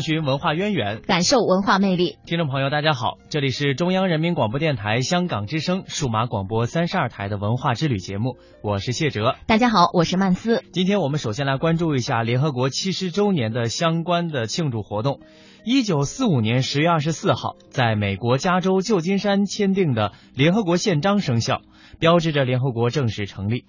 [0.00, 2.16] 探寻文化渊源，感受文化魅力。
[2.24, 9.36] 听众朋友，大家好，这里是中央人民广播电台香港之声数码广播三十二台的文化之旅节目，我是谢哲。
[9.44, 10.64] 大家好，我是曼斯。
[10.72, 15.20] 今天我们首先来关注一下联合国七十周年的相关的庆祝活动。
[15.66, 21.60] 一九四五年十月二十四号，在美国加州旧金山签订的联合国宪章生效，
[21.98, 23.66] 标志着联合国正式成立。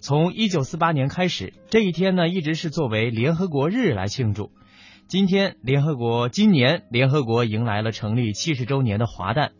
[0.00, 4.50] 从一九四八年开始，这一天呢一直是作为联合国日来庆祝。
[5.06, 9.52] 今天，联合国今年联合国迎来了成立七十周年的华诞。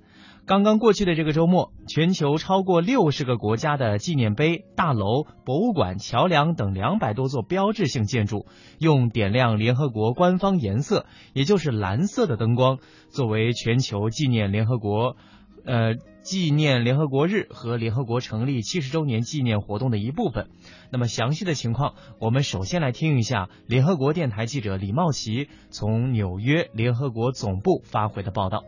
[0.46, 8.46] 刚刚过去的这个周末，全球超过六十个国家的纪念碑、大楼、博物馆、桥梁等两百多座标志性建筑，
[8.78, 12.78] 用点亮联合国官方颜色，也就是蓝色的灯光，
[13.10, 15.16] 作为全球纪念联合国，
[15.64, 20.48] 呃，纪念联合国日和联合国成立七十周年纪念活动的一部分。
[20.90, 28.62] 那么详细的情况，我们首先来听一下联合国电台记者李茂奇从纽约联合国总部发回的报道。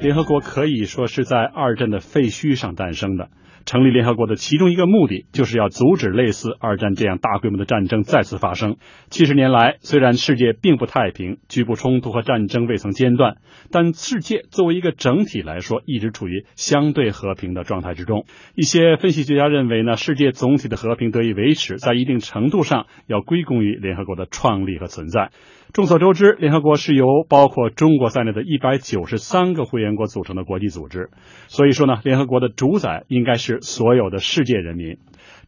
[0.00, 3.30] 联合国可以说是在二战的废墟上诞生的。
[3.64, 8.76] 成立联合国的其中一个目的，就是要阻止类似二战这样大规模的战争再次发生。
[9.10, 13.36] 七十年来，虽然世界并不太平，局部冲突和战争未曾间断，
[13.70, 18.24] 但世界作为一个整体来说，一直处于相对和平的状态之中。
[18.54, 25.30] 一些分析学家认为呢，世界总体的和平得以维持，在一定程度上要归功于联合国的创立和存在。
[25.72, 31.08] 众所周知，联合国是由包括中国在内的一百九十三个会员国组成的国际组织，
[31.46, 34.98] 所以说呢，联合国的主宰应该是所有的世界人民。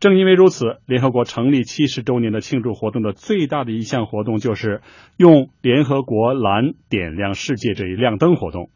[0.00, 4.80] 正因为如此，联合国成立七十周年的庆祝活动的最大的一项活动就是
[5.18, 8.70] 用联合国蓝点亮世界这一亮灯活动。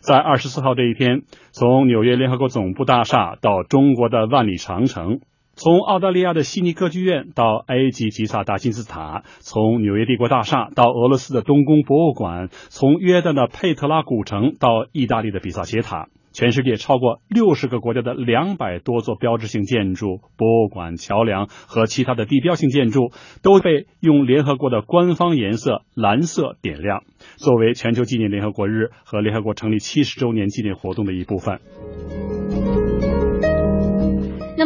[0.00, 5.20] 在二十四号这一天，从纽约联合国总部大厦到中国的万里长城。
[5.58, 23.10] 从澳大利亚的悉尼歌剧院到埃及吉萨达金字塔，从纽约帝国大厦到俄罗斯的东宫博物馆，从约旦的佩特拉古城到意大利的比萨斜塔，全世界超过六十个国家的两百多座标志性建筑、博物馆、桥梁和其他的地标性建筑
[23.42, 27.02] 都被用联合国的官方颜色蓝色点亮，
[27.36, 31.58] 作为全球纪念联合国日和联合国成立七十周年纪念活动的一部分。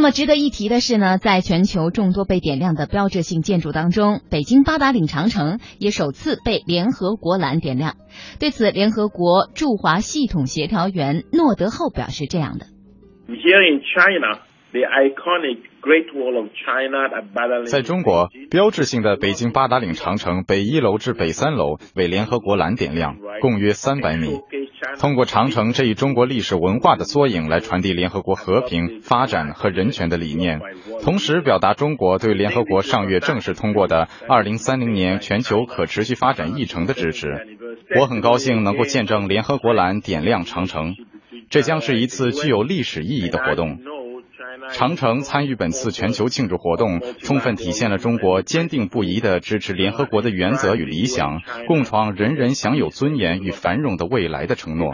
[0.03, 7.95] 那么值得一提的是呢，在全球众多被点亮的标志性建筑当中，北京八达岭长城也首次被联合国蓝点亮。
[8.41, 12.67] 对此，联合国驻华系统协调员诺德厚表示这样的
[13.29, 14.41] ：Here in China,
[14.73, 15.71] the iconic.
[17.67, 24.39] 在中国，标志性的北京八达岭长城北一楼至北三楼为联合国蓝点亮，共约三百米。
[24.99, 30.61] 通过长城这一中国历史文化的缩影来传递联合国和平、发展和人权的理念，
[31.03, 37.29] 同时表达中国对联合国上月正式通过的二零三零年全球可持续发展议程的支持。
[37.99, 40.95] 我很高兴能够见证联合国蓝点亮长城，
[41.51, 43.79] 这将是一次具有历史意义的活动。
[44.71, 54.93] 长城参与本次全球庆祝活动，充分体现了中国坚定不移的支持联合国的原则与理想，共创人人享有尊严与繁荣的未来的承诺。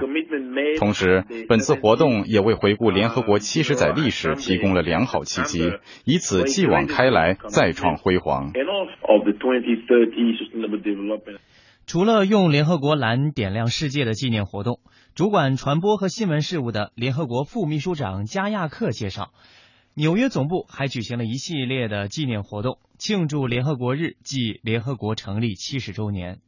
[0.78, 5.72] 同时，本次活动也为回顾联合国七十载历史提供了良好契机，
[6.04, 8.52] 以此继往开来，再创辉煌。
[11.86, 14.78] 除了用联合国蓝点亮世界的纪念活动，
[15.14, 19.32] 主管传播和新闻事务的联合国副秘书长加亚克介绍。
[19.94, 26.38] 纽约总部还举行了一系列的纪念活动，庆祝联合国日暨联合国成立七十周年。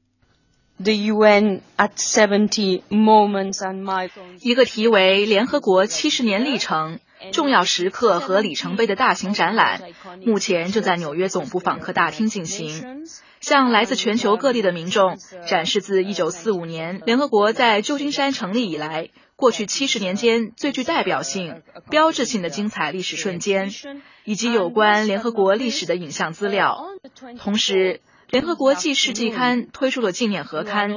[0.79, 7.01] The UN at seventy moments and milestones，一个题为“联合国七十年历程”
[7.33, 9.83] 重要时刻和里程碑的大型展览，
[10.25, 13.07] 目前正在纽约总部访客大厅进行，
[13.41, 19.11] 向来自全球各地的民众展示自一九四五年联合国在旧金山成立以来。
[19.37, 23.71] 过去七十年间最具代表性、标志性的精彩历史瞬间，
[24.25, 26.85] 以及有关联合国历史的影像资料。
[27.39, 30.91] 同时，联合国纪事季刊推出了纪念合刊，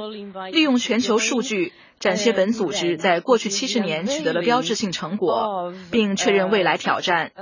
[0.52, 7.32] 利用全球数据展现本组织在过去七十年取得了标志性成果，并确认未来挑战。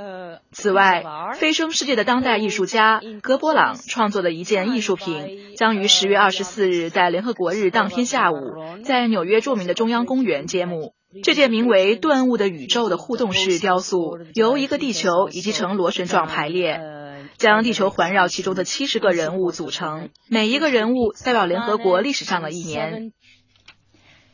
[0.51, 1.05] 此外，
[1.35, 8.37] 飞升世界的当代艺术家格波朗创作的一件艺术品，将于十月二十四日在联合国日当天下午，
[8.85, 10.95] 在纽约著名的中央公园揭幕。
[11.23, 16.81] 这件名为“顿悟的宇宙”的互动式雕塑，由一个地球以及呈螺旋状排列，
[17.43, 23.11] 将地球环绕其中的七十个人物组成，每一个人物代表联合国历史上的一年。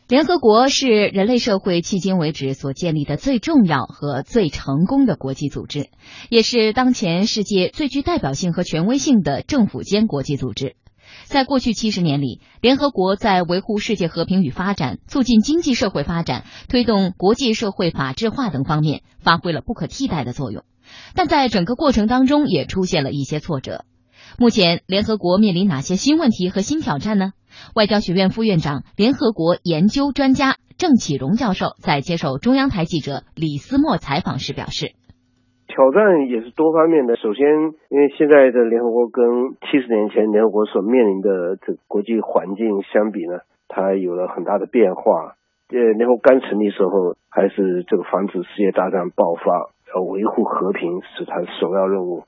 [0.08, 5.88] 联合国是人类社会迄今为止所建立的最重要和最成功的国际组织，
[6.28, 10.76] 也是当前世界最具代表性和权威性的政府间国际组织。
[11.24, 20.62] 在过去七十年里，联合国在维护世界和平与发展、促进经济社会发展、推动国际社会法治化等方面发挥了不可替代的作用。
[21.14, 23.84] 但在整个过程当中，也出现了一些挫折。
[24.38, 27.32] 目前，联合国面临哪些新问题和新挑战呢？
[27.74, 34.92] 外交学院副院长、联合国研究专家郑启荣教授在接受中央台记者李思墨采访时表示。
[35.66, 37.16] 挑战也是多方面的。
[37.16, 37.44] 首先，
[37.90, 45.34] 因为现在的联合国跟七十年前联合国所面临的这国际环境相比呢，它有了很大的变化。
[45.70, 52.24] 呃，联合国刚成立时候，还是这个防止世界大战爆发，要维护和平是它首要任务。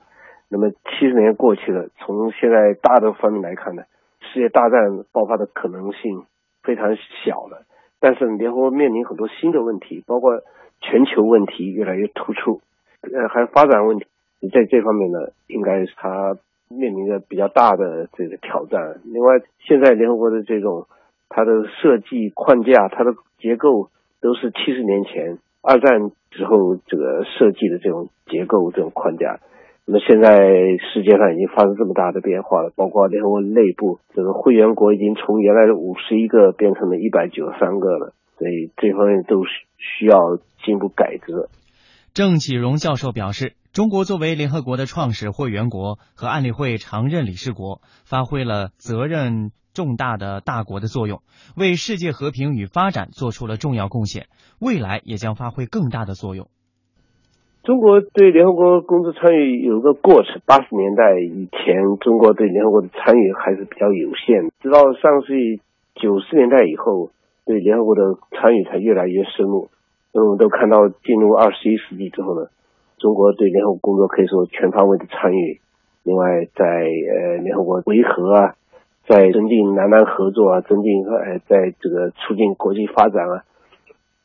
[0.49, 3.83] 那么七十年过去了，从现在大的方面来看呢，
[4.19, 6.25] 世界大战爆发的可能性
[6.63, 7.65] 非常小了。
[7.99, 10.41] 但是联合国面临很多新的问题，包括
[10.81, 12.61] 全球问题越来越突出。
[13.01, 14.05] 呃，还有发展问题，
[14.51, 16.35] 在这方面呢，应该是它
[16.67, 18.99] 面临着比较大的这个挑战。
[19.05, 20.87] 另外，现在联合国的这种
[21.29, 29.39] 它的设计框架、它的结构，都是七十年前二战之后这个设计的这种结构、这种框架。
[29.85, 30.29] 那么现在
[30.93, 41.49] 世界上已经发生这么大的变化了，包括联合国内部这个会员国已经从原来的五十一个变成了一百九十三个了，所以这方面都是需要进一步改革。
[42.13, 51.21] 郑启荣教授表示，中国作为联合国的创始会员国和安理会常任理事国，发挥了责任重大的大国的作用，
[51.55, 54.27] 为世界和平与发展做出了重要贡献，
[54.59, 56.47] 未来也将发挥更大的作用。
[57.63, 65.61] 中国对联合国工作参与有个过程，八十年代以前，中国对联合国的参与还是比较有限，直到上世纪
[65.93, 67.11] 九十年代以后，
[67.45, 68.01] 对联合国的
[68.31, 69.69] 参与才越来越深入。
[70.11, 72.47] 那么我们都看到，进入二十一世纪之后呢，
[72.97, 75.61] 中国对联合国工作可以说全方位的参与。
[76.03, 76.25] 另外，
[76.55, 78.55] 在呃联合国维和啊，
[79.11, 83.43] 在增进南南合作啊，增进呃在这个促进国际发展啊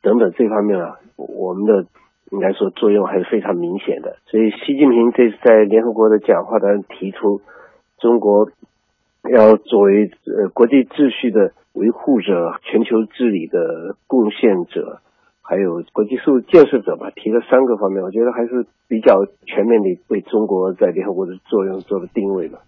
[0.01, 1.87] 等等这方面啊，我们的
[2.31, 4.19] 应该说作用还是非常明显的。
[4.27, 7.41] 所以，习近平这次在联合国的讲话当中提出，
[7.99, 8.49] 中国
[9.29, 15.01] 要作为呃国际秩序的维护者、全球治理的贡献者。
[15.43, 22.61] 还有国际事务建设者吧，提了三个方面，我觉得还是比较全面的为中国在联合国的作用做了定位了。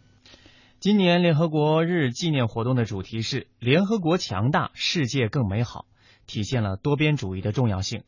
[0.80, 5.86] 今年联合国日纪念活动的主题是“联合国强大，世界更美好”，
[6.28, 8.04] 体现了多边主义的重要性。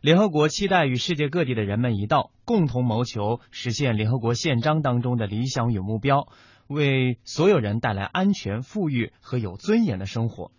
[0.00, 6.26] 联合国期待与世界各地的人们一道，共同谋求实现联合国宪章当中的理想与目标，
[6.66, 10.50] 为所有人带来安全、富裕和有尊严的生活。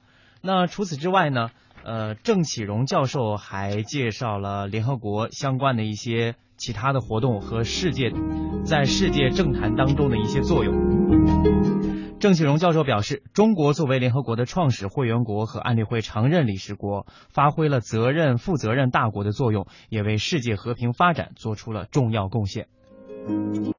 [0.41, 1.49] 那除此之外呢？
[1.85, 8.11] 呃，郑启荣教授还介绍了联合国相关的一些其他的活动和世界
[8.65, 10.73] 在世界政坛当中的一些作用。
[12.19, 22.65] 郑启荣教授表示，中国作为联合国的创始会员国和安理会常任理事国，发挥了责任负责任大国的作用，也为世界和平发展做出了重要贡献。